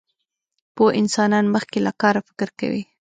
[0.75, 2.83] پوه انسان مخکې له کاره فکر کوي.